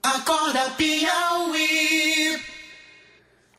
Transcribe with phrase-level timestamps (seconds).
[0.00, 2.40] Acorda Piauí.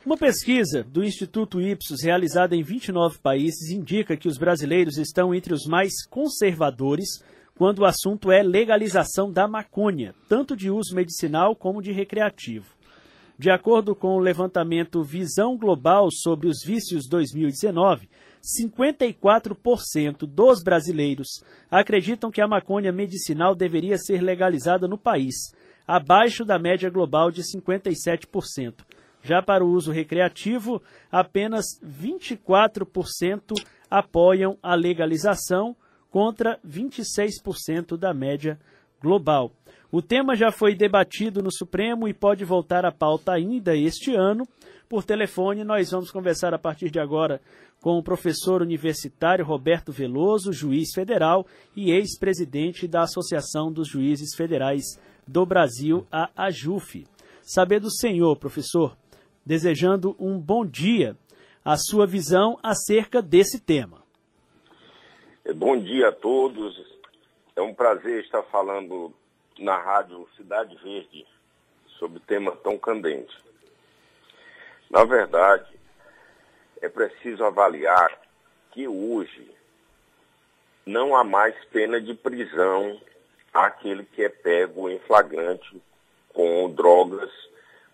[0.05, 5.53] Uma pesquisa do Instituto Ipsos, realizada em 29 países, indica que os brasileiros estão entre
[5.53, 7.21] os mais conservadores
[7.57, 12.73] quando o assunto é legalização da maconha, tanto de uso medicinal como de recreativo.
[13.37, 18.09] De acordo com o levantamento Visão Global sobre os Vícios 2019,
[18.41, 25.35] 54% dos brasileiros acreditam que a maconha medicinal deveria ser legalizada no país,
[25.87, 28.85] abaixo da média global de 57%.
[29.21, 33.53] Já para o uso recreativo, apenas 24%
[33.89, 35.75] apoiam a legalização,
[36.09, 38.59] contra 26% da média
[39.01, 39.51] global.
[39.91, 44.47] O tema já foi debatido no Supremo e pode voltar à pauta ainda este ano.
[44.89, 47.39] Por telefone, nós vamos conversar a partir de agora
[47.79, 54.99] com o professor universitário Roberto Veloso, juiz federal e ex-presidente da Associação dos Juízes Federais
[55.27, 57.05] do Brasil, a AJUF.
[57.43, 58.97] Saber do senhor, professor,
[59.45, 61.15] desejando um bom dia,
[61.63, 64.01] a sua visão acerca desse tema.
[65.55, 66.83] Bom dia a todos.
[67.55, 69.13] É um prazer estar falando
[69.59, 71.27] na rádio Cidade Verde
[71.99, 73.48] sobre tema tão candente.
[74.89, 75.79] Na verdade,
[76.81, 78.11] é preciso avaliar
[78.71, 79.49] que hoje
[80.85, 82.99] não há mais pena de prisão
[83.53, 85.81] àquele que é pego em flagrante
[86.33, 87.31] com drogas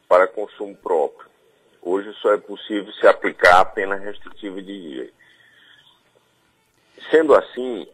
[0.08, 1.30] para consumo próprio.
[1.82, 5.10] Hoje só é possível se aplicar a pena restritiva de dia.
[7.12, 7.88] Sendo assim,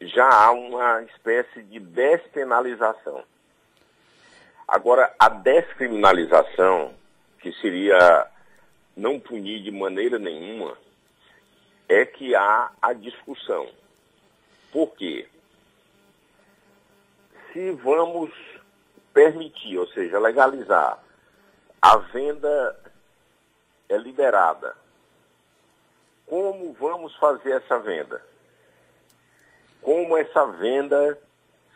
[0.00, 3.24] já há uma espécie de despenalização.
[4.68, 6.94] Agora, a descriminalização,
[7.42, 8.26] que seria
[8.96, 10.76] não punir de maneira nenhuma,
[11.88, 13.68] é que há a discussão.
[14.70, 15.28] Por quê?
[17.52, 18.30] Se vamos
[19.12, 21.02] permitir, ou seja, legalizar,
[21.82, 22.80] a venda
[23.88, 24.80] é liberada
[26.32, 28.24] como vamos fazer essa venda?
[29.82, 31.18] Como essa venda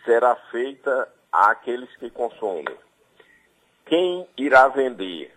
[0.02, 2.74] será feita àqueles que consomem?
[3.84, 5.35] Quem irá vender?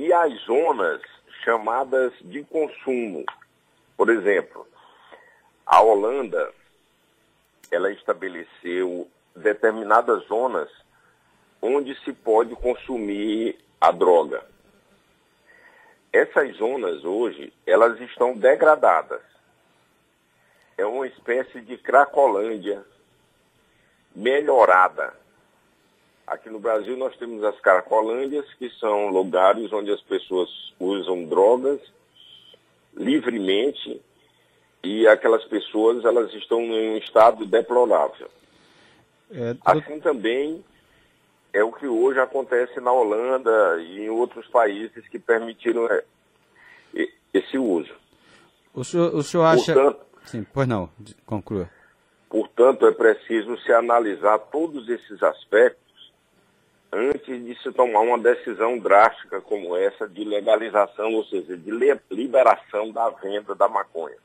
[0.00, 1.02] E as zonas
[1.44, 3.24] chamadas de consumo.
[3.96, 4.66] Por exemplo,
[5.66, 6.52] a Holanda,
[7.70, 10.70] ela estabeleceu determinadas zonas
[11.60, 14.42] onde se pode consumir a droga
[16.12, 19.22] essas zonas hoje, elas estão degradadas.
[20.76, 22.84] É uma espécie de Cracolândia
[24.14, 25.14] melhorada.
[26.30, 30.48] Aqui no Brasil nós temos as Cracolândias, que são lugares onde as pessoas
[30.78, 31.80] usam drogas
[32.94, 34.00] livremente
[34.80, 38.28] e aquelas pessoas elas estão em um estado deplorável.
[39.32, 40.64] É, assim também
[41.52, 46.04] é o que hoje acontece na Holanda e em outros países que permitiram é,
[47.34, 47.92] esse uso.
[48.72, 49.74] O senhor, o senhor acha.
[49.74, 50.88] Portanto, Sim, pois não,
[51.26, 51.68] conclua.
[52.28, 55.89] Portanto, é preciso se analisar todos esses aspectos
[56.92, 61.70] antes de se tomar uma decisão drástica como essa de legalização, ou seja, de
[62.10, 64.16] liberação da venda da maconha.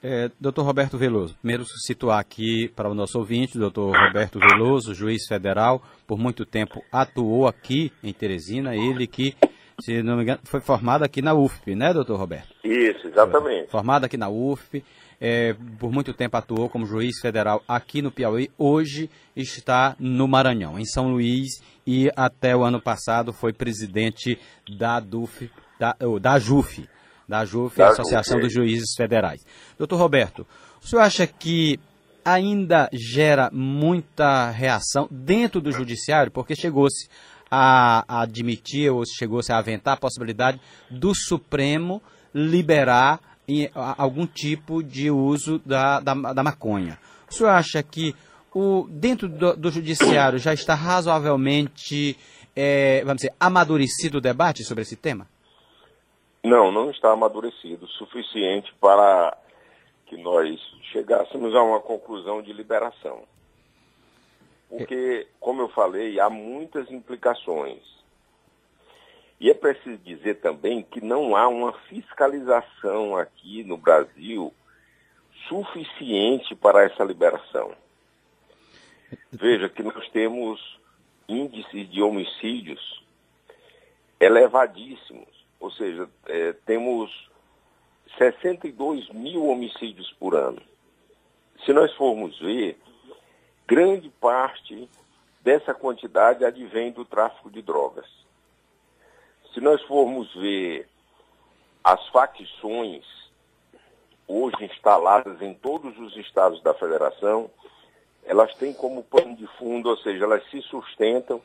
[0.00, 5.26] É, doutor Roberto Veloso, primeiro situar aqui para o nosso ouvinte, doutor Roberto Veloso, juiz
[5.26, 9.34] federal, por muito tempo atuou aqui em Teresina, ele que,
[9.80, 12.54] se não me engano, foi formado aqui na UFP, né, doutor Roberto?
[12.62, 13.72] Isso, exatamente.
[13.72, 14.84] Formado aqui na UFP,
[15.20, 20.78] é, por muito tempo atuou como juiz federal aqui no Piauí, hoje está no Maranhão,
[20.78, 24.38] em São Luís, e até o ano passado foi presidente
[24.78, 26.88] da DUF, da, da JUF,
[27.28, 29.44] da JUF, Associação dos Juízes Federais.
[29.76, 30.46] Doutor Roberto,
[30.82, 31.78] o senhor acha que
[32.24, 37.08] ainda gera muita reação dentro do judiciário, porque chegou-se
[37.50, 42.02] a, admitir ou chegou-se a aventar a possibilidade do Supremo
[42.34, 46.98] liberar em, algum tipo de uso da, da, da, maconha.
[47.28, 48.14] O senhor acha que
[48.54, 52.16] o, dentro do, do judiciário já está razoavelmente,
[52.54, 55.26] é, vamos dizer, amadurecido o debate sobre esse tema?
[56.44, 59.36] Não, não está amadurecido o suficiente para
[60.06, 60.58] que nós
[60.92, 63.22] chegássemos a uma conclusão de liberação.
[64.68, 67.97] Porque, como eu falei, há muitas implicações.
[69.40, 74.52] E é preciso dizer também que não há uma fiscalização aqui no Brasil
[75.48, 77.72] suficiente para essa liberação.
[79.30, 80.78] Veja que nós temos
[81.28, 83.04] índices de homicídios
[84.20, 87.30] elevadíssimos ou seja, é, temos
[88.16, 90.60] 62 mil homicídios por ano.
[91.64, 92.78] Se nós formos ver,
[93.66, 94.88] grande parte
[95.42, 98.06] dessa quantidade advém do tráfico de drogas.
[99.52, 100.88] Se nós formos ver
[101.82, 103.04] as facções
[104.26, 107.50] hoje instaladas em todos os estados da federação,
[108.24, 111.40] elas têm como pano de fundo, ou seja, elas se sustentam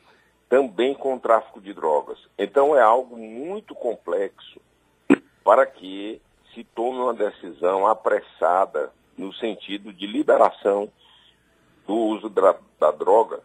[0.48, 2.18] também com o tráfico de drogas.
[2.38, 4.60] Então é algo muito complexo
[5.42, 6.20] para que
[6.52, 10.90] se tome uma decisão apressada no sentido de liberação
[11.86, 13.40] do uso da, da droga,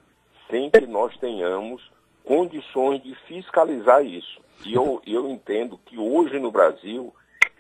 [0.50, 1.82] sem que nós tenhamos
[2.24, 4.42] condições de fiscalizar isso.
[4.66, 7.14] E eu, eu entendo que hoje no Brasil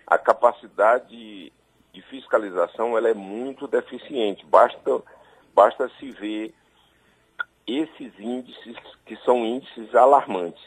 [0.05, 1.51] a capacidade
[1.93, 4.45] de fiscalização ela é muito deficiente.
[4.45, 5.01] Basta,
[5.53, 6.53] basta se ver
[7.67, 8.75] esses índices
[9.05, 10.63] que são índices alarmantes.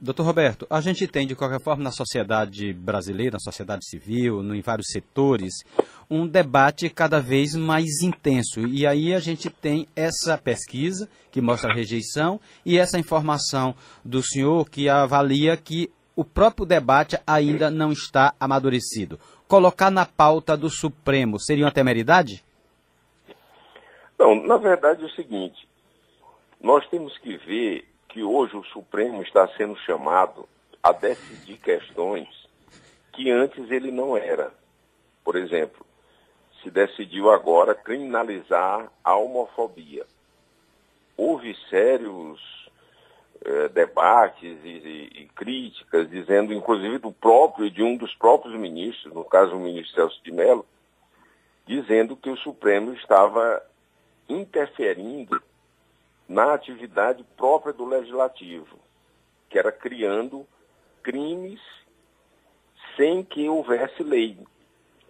[0.00, 4.54] Doutor Roberto, a gente tem, de qualquer forma, na sociedade brasileira, na sociedade civil, no,
[4.54, 5.52] em vários setores,
[6.10, 8.66] um debate cada vez mais intenso.
[8.66, 13.74] E aí a gente tem essa pesquisa que mostra a rejeição e essa informação
[14.04, 19.20] do senhor que avalia que o próprio debate ainda não está amadurecido.
[19.46, 22.44] Colocar na pauta do Supremo seria uma temeridade?
[24.18, 25.68] Não, na verdade é o seguinte:
[26.60, 30.48] nós temos que ver que hoje o Supremo está sendo chamado
[30.82, 32.28] a decidir questões
[33.12, 34.52] que antes ele não era.
[35.24, 35.84] Por exemplo,
[36.62, 40.04] se decidiu agora criminalizar a homofobia.
[41.16, 42.40] Houve sérios
[43.44, 49.24] eh, debates e, e, críticas, dizendo, inclusive, do próprio, de um dos próprios ministros, no
[49.24, 50.66] caso o ministro Celso de Mello,
[51.66, 53.62] dizendo que o Supremo estava
[54.28, 55.40] interferindo
[56.28, 58.78] na atividade própria do legislativo,
[59.48, 60.46] que era criando
[61.02, 61.60] crimes
[62.96, 64.36] sem que houvesse lei.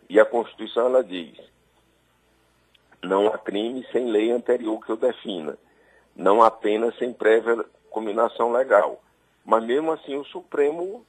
[0.09, 1.39] E a Constituição ela diz:
[3.03, 5.59] não há crime sem lei anterior que o defina,
[6.17, 9.03] não há pena sem prévia combinação legal.
[9.45, 11.05] Mas mesmo assim o Supremo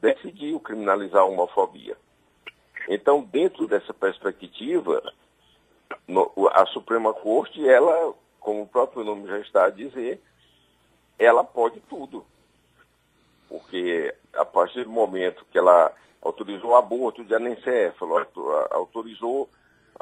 [0.00, 1.96] decidiu criminalizar a homofobia.
[2.88, 5.02] Então, dentro dessa perspectiva,
[6.52, 8.14] a Suprema Corte, ela
[8.48, 10.22] como o próprio nome já está a dizer,
[11.18, 12.24] ela pode tudo.
[13.46, 15.92] Porque a partir do momento que ela
[16.22, 18.26] autorizou o aborto de anencéfalo,
[18.70, 19.48] autorizou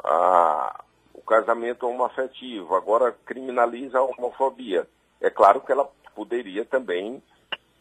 [0.03, 0.83] a,
[1.13, 4.87] o casamento homoafetivo, agora criminaliza a homofobia.
[5.21, 7.21] É claro que ela poderia também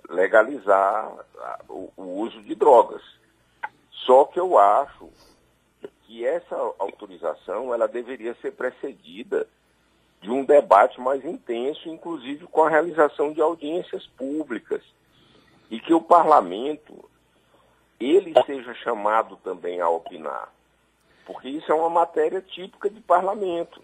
[0.08, 1.12] legalizar
[1.68, 3.02] o, o uso de drogas.
[3.90, 5.10] Só que eu acho
[6.04, 9.46] que essa autorização ela deveria ser precedida
[10.20, 14.82] de um debate mais intenso, inclusive com a realização de audiências públicas,
[15.70, 17.08] e que o parlamento
[17.98, 20.52] ele seja chamado também a opinar,
[21.24, 23.82] porque isso é uma matéria típica de parlamento.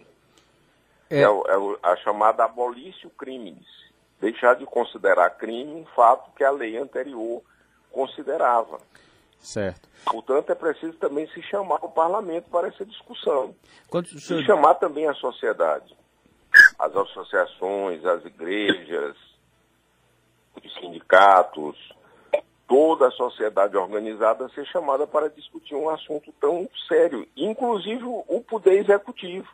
[1.09, 1.29] É, é, é
[1.83, 3.65] a chamada abolício crimes,
[4.19, 7.41] deixar de considerar crime um fato que a lei anterior
[7.91, 8.79] considerava.
[9.39, 9.89] Certo.
[10.05, 13.53] Portanto, é preciso também se chamar o parlamento para essa discussão.
[13.89, 14.41] Quando senhor...
[14.41, 15.95] E chamar também a sociedade
[16.77, 19.15] as associações, as igrejas,
[20.63, 21.92] os sindicatos,
[22.73, 28.79] toda a sociedade organizada ser chamada para discutir um assunto tão sério, inclusive o poder
[28.79, 29.47] executivo,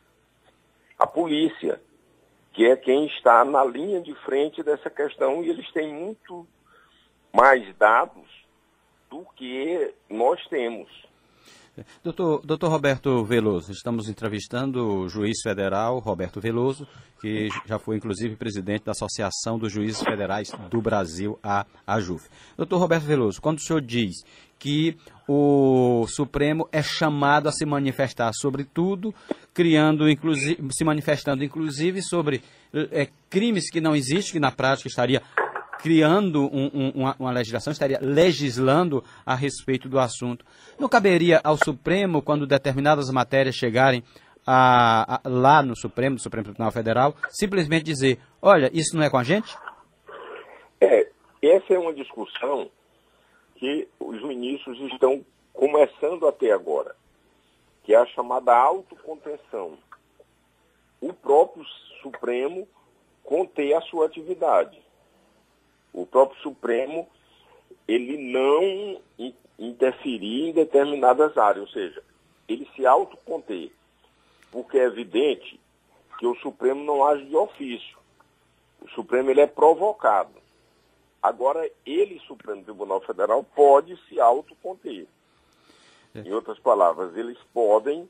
[0.98, 1.82] a polícia,
[2.54, 6.48] que é quem está na linha de frente dessa questão e eles têm muito
[7.34, 8.26] mais dados
[9.10, 10.90] do que nós temos.
[12.04, 16.88] Doutor, doutor Roberto Veloso, estamos entrevistando o juiz federal Roberto Veloso,
[17.22, 22.28] que já foi inclusive presidente da Associação dos Juízes Federais do Brasil, a AJUF.
[22.58, 24.24] Doutor Roberto Veloso, quando o senhor diz
[24.58, 24.98] que
[25.28, 29.14] o Supremo é chamado a se manifestar sobre tudo,
[29.54, 32.42] criando, inclusive, se manifestando inclusive sobre
[32.74, 35.22] é, crimes que não existem, que na prática estaria
[35.82, 40.46] criando um, um, uma, uma, legislação, estaria legislando a respeito do assunto.
[40.78, 44.04] Não caberia ao Supremo, quando determinadas matérias chegarem
[44.46, 49.10] a, a, lá no Supremo, no Supremo Tribunal Federal, simplesmente dizer: olha, isso não é
[49.10, 49.58] com a gente?
[50.82, 51.10] É,
[51.42, 52.70] essa é uma discussão
[53.56, 56.96] que os ministros estão começando a ter agora,
[57.84, 59.78] que é a chamada autocontenção.
[61.02, 61.64] O próprio
[62.02, 62.68] Supremo
[63.24, 64.89] conter a sua atividade
[66.10, 67.08] próprio Supremo
[67.88, 69.02] ele não
[69.58, 72.02] interferir em determinadas áreas, ou seja,
[72.48, 73.72] ele se autoconter,
[74.52, 75.60] porque é evidente
[76.20, 77.98] que o Supremo não age de ofício.
[78.82, 80.40] O Supremo ele é provocado.
[81.22, 85.06] Agora, ele, Supremo Tribunal Federal, pode se autoconter.
[86.16, 86.20] É.
[86.20, 88.08] Em outras palavras, eles podem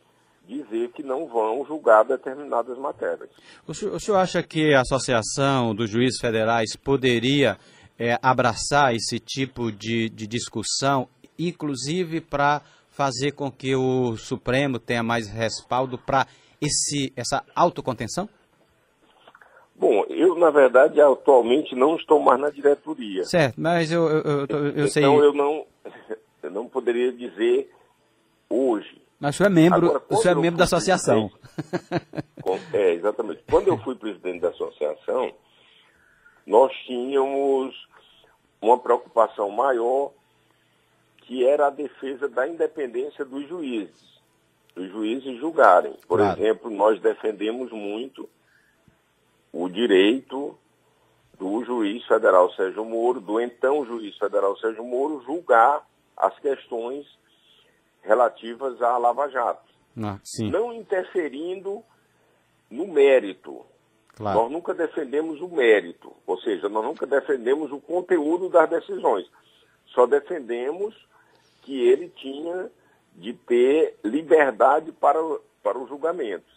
[0.48, 3.30] dizer que não vão julgar determinadas matérias.
[3.68, 7.58] O senhor, o senhor acha que a Associação dos Juízes Federais poderia
[8.00, 15.04] é, abraçar esse tipo de, de discussão, inclusive para fazer com que o Supremo tenha
[15.04, 16.26] mais respaldo para
[17.16, 18.28] essa autocontenção?
[19.76, 23.24] Bom, eu, na verdade, atualmente não estou mais na diretoria.
[23.24, 25.04] Certo, mas eu, eu, eu, eu sei.
[25.04, 25.66] Então eu não,
[26.44, 27.72] eu não poderia dizer
[28.50, 29.02] hoje.
[29.20, 31.30] Mas senhor é membro, Agora, é membro da associação.
[32.74, 33.42] É, exatamente.
[33.50, 35.32] Quando eu fui presidente da associação,
[36.46, 37.76] nós tínhamos
[38.62, 40.12] uma preocupação maior,
[41.18, 44.20] que era a defesa da independência dos juízes.
[44.76, 45.94] Os juízes julgarem.
[46.08, 46.40] Por claro.
[46.40, 48.30] exemplo, nós defendemos muito
[49.52, 50.58] o direito
[51.38, 57.06] do juiz federal Sérgio Moro, do então juiz federal Sérgio Moro, julgar as questões
[58.02, 59.70] relativas à Lava Jato.
[59.98, 60.20] Ah,
[60.52, 61.84] não interferindo
[62.70, 63.66] no mérito.
[64.20, 64.38] Claro.
[64.38, 69.26] Nós nunca defendemos o mérito, ou seja, nós nunca defendemos o conteúdo das decisões.
[69.88, 70.94] Só defendemos
[71.62, 72.70] que ele tinha
[73.16, 75.20] de ter liberdade para,
[75.64, 76.52] para os julgamentos.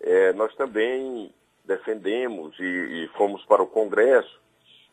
[0.00, 1.32] É, nós também
[1.64, 2.64] defendemos e,
[3.04, 4.40] e fomos para o Congresso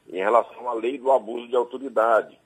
[0.08, 2.40] em relação à lei do abuso de autoridade,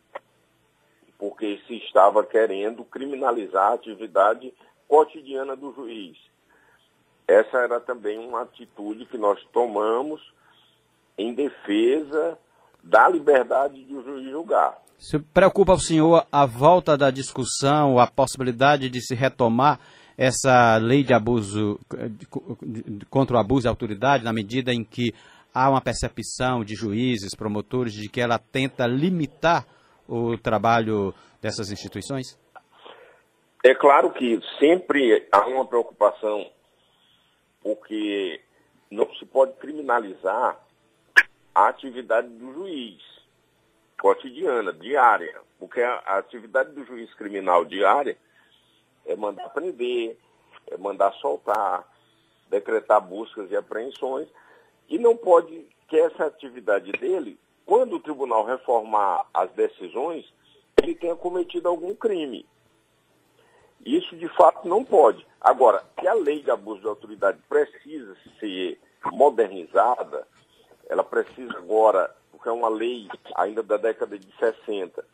[1.20, 4.54] porque se estava querendo criminalizar a atividade
[4.88, 6.18] cotidiana do juiz.
[7.28, 10.22] Essa era também uma atitude que nós tomamos
[11.18, 12.38] em defesa
[12.82, 14.78] da liberdade de juiz julgar.
[14.98, 19.80] Se preocupa o senhor a volta da discussão, a possibilidade de se retomar
[20.18, 21.80] essa lei de abuso
[23.10, 25.14] contra o abuso de autoridade, na medida em que
[25.54, 29.66] há uma percepção de juízes, promotores, de que ela tenta limitar
[30.08, 32.40] o trabalho dessas instituições?
[33.64, 36.50] É claro que sempre há uma preocupação,
[37.68, 38.40] porque
[38.90, 40.58] não se pode criminalizar
[41.54, 43.04] a atividade do juiz
[44.00, 48.18] cotidiana, diária, porque a, atividade do juiz criminal diária
[49.06, 50.18] é mandar prender,
[50.72, 51.86] é mandar soltar,
[52.50, 54.30] decretar buscas e apreensões,
[54.88, 60.26] e não pode que essa atividade dele, quando o tribunal reformar as decisões,
[60.82, 62.46] ele tenha cometido algum crime.
[63.88, 65.26] Isso de fato não pode.
[65.40, 68.78] Agora, que a lei de abuso de autoridade precisa ser
[69.14, 70.28] modernizada,
[70.90, 75.06] ela precisa agora, porque é uma lei ainda da década de 60,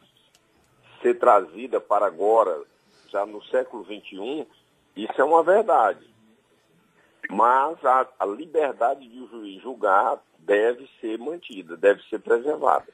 [1.03, 2.63] ser trazida para agora,
[3.09, 4.47] já no século XXI,
[4.95, 6.11] isso é uma verdade.
[7.29, 12.87] Mas a, a liberdade de juiz julgar deve ser mantida, deve ser preservada.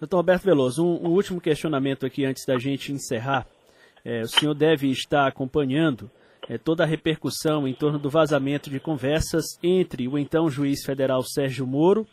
[0.00, 3.46] Doutor Roberto Veloso, um, um último questionamento aqui antes da gente encerrar.
[4.04, 6.10] É, o senhor deve estar acompanhando
[6.48, 11.22] é, toda a repercussão em torno do vazamento de conversas entre o então juiz federal
[11.22, 12.06] Sérgio Moro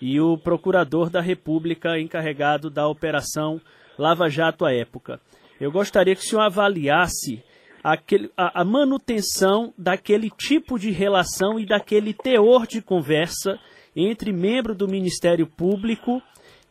[0.00, 3.60] e o procurador da República encarregado da operação
[3.98, 5.20] Lava Jato à época.
[5.60, 7.42] Eu gostaria que o senhor avaliasse
[7.82, 13.58] aquele, a, a manutenção daquele tipo de relação e daquele teor de conversa
[13.94, 16.22] entre membro do Ministério Público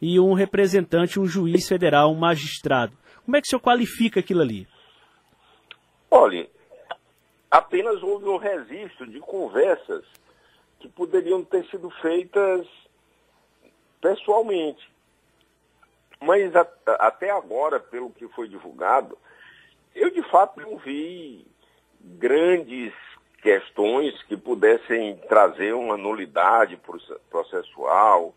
[0.01, 2.93] e um representante, um juiz federal, um magistrado.
[3.25, 4.67] Como é que o senhor qualifica aquilo ali?
[6.09, 6.49] Olha,
[7.49, 10.03] apenas houve um registro de conversas
[10.79, 12.67] que poderiam ter sido feitas
[14.01, 14.89] pessoalmente.
[16.19, 16.67] Mas a,
[16.99, 19.17] até agora, pelo que foi divulgado,
[19.95, 21.45] eu de fato não vi
[21.99, 22.93] grandes
[23.41, 26.79] questões que pudessem trazer uma nulidade
[27.29, 28.35] processual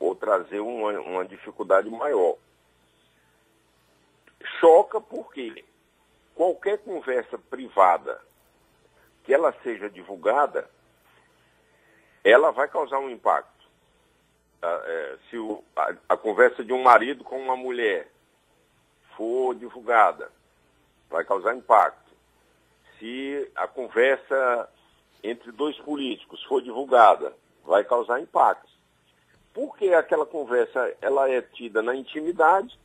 [0.00, 2.36] ou trazer uma, uma dificuldade maior.
[4.60, 5.64] Choca porque
[6.34, 8.20] qualquer conversa privada
[9.24, 10.68] que ela seja divulgada,
[12.22, 13.54] ela vai causar um impacto
[14.64, 15.36] é, se
[16.08, 18.08] a, conversa de um marido com uma mulher
[19.16, 20.30] for divulgada,
[21.10, 22.12] vai causar impacto.
[22.98, 24.68] Se a conversa
[25.22, 27.34] entre dois políticos for divulgada,
[27.64, 28.72] vai causar impacto.
[29.52, 32.78] Porque aquela conversa ela é tida na intimidade,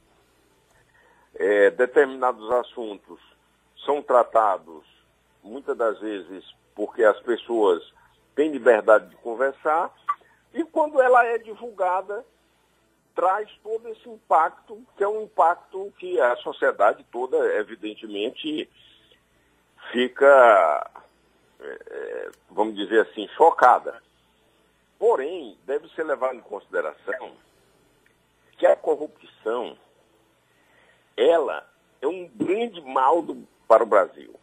[1.36, 3.20] é, determinados assuntos
[3.86, 4.84] são tratados
[5.44, 6.44] muitas das vezes
[6.76, 7.82] porque as pessoas
[8.36, 9.94] têm liberdade de conversar
[10.54, 12.26] e quando ela é divulgada,
[13.16, 18.70] traz todo esse impacto, que é um impacto que a sociedade toda, evidentemente,
[19.92, 20.92] fica,
[21.60, 24.02] é, vamos dizer assim, chocada.
[24.98, 27.34] Porém, deve ser levado em consideração
[28.58, 29.78] que a corrupção,
[31.20, 31.68] ela
[32.02, 34.34] é um grande mal do, para o Brasil.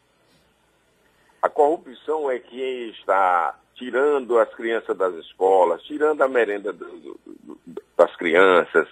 [1.41, 7.21] A corrupção é quem está tirando as crianças das escolas, tirando a merenda do, do,
[7.27, 8.89] do, das crianças,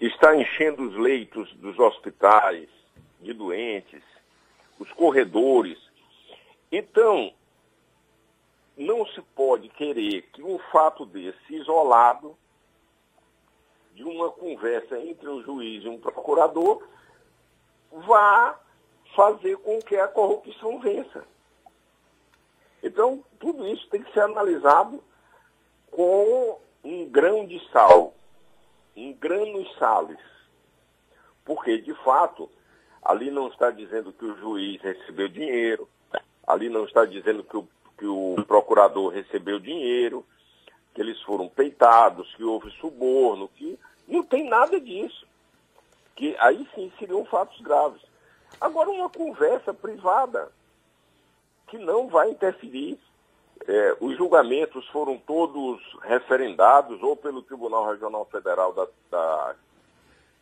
[0.00, 2.68] está enchendo os leitos dos hospitais
[3.20, 4.02] de doentes,
[4.78, 5.78] os corredores.
[6.70, 7.32] Então,
[8.76, 12.36] não se pode querer que um fato desse isolado,
[13.96, 16.86] de uma conversa entre um juiz e um procurador,
[17.90, 18.60] vá
[19.14, 21.24] fazer com que a corrupção vença.
[22.82, 25.02] Então, tudo isso tem que ser analisado
[25.90, 28.12] com um grão de sal,
[28.94, 30.20] um grano sales.
[31.42, 32.50] Porque, de fato,
[33.02, 35.88] ali não está dizendo que o juiz recebeu dinheiro,
[36.46, 40.22] ali não está dizendo que o, que o procurador recebeu dinheiro,
[40.96, 45.26] que eles foram peitados, que houve suborno, que não tem nada disso.
[46.14, 48.00] Que aí sim seriam fatos graves.
[48.58, 50.50] Agora, uma conversa privada
[51.66, 52.98] que não vai interferir.
[53.68, 59.54] É, os julgamentos foram todos referendados ou pelo Tribunal Regional Federal da, da,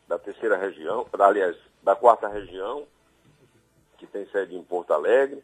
[0.07, 2.87] da terceira região, aliás, da quarta região,
[3.99, 5.43] que tem sede em Porto Alegre,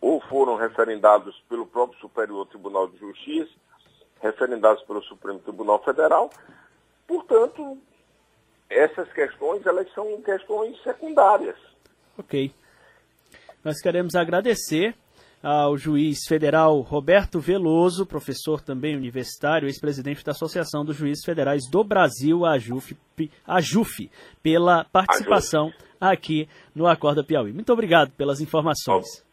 [0.00, 3.52] ou foram referendados pelo próprio Superior Tribunal de Justiça,
[4.20, 6.30] referendados pelo Supremo Tribunal Federal.
[7.06, 7.78] Portanto,
[8.68, 11.56] essas questões, elas são questões secundárias.
[12.18, 12.52] Ok.
[13.64, 14.94] Nós queremos agradecer
[15.42, 21.84] ao juiz federal Roberto Veloso, professor também universitário, ex-presidente da Associação dos Juízes Federais do
[21.84, 22.98] Brasil, a AJUF,
[23.46, 24.10] a JUF,
[24.42, 27.52] pela participação aqui no Acorda Piauí.
[27.52, 29.24] Muito obrigado pelas informações.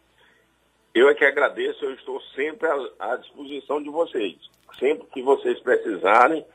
[0.94, 2.68] Eu é que agradeço, eu estou sempre
[3.00, 4.38] à disposição de vocês.
[4.80, 6.46] Sempre que vocês precisarem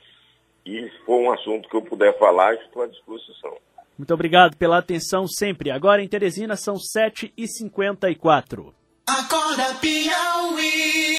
[0.64, 3.56] e se for um assunto que eu puder falar, estou à disposição.
[3.96, 5.70] Muito obrigado pela atenção sempre.
[5.70, 8.72] Agora em Teresina são 7h54.
[9.06, 11.00] Acorda Piauí.